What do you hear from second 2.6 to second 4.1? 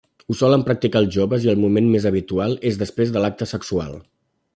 és després de l'acte sexual.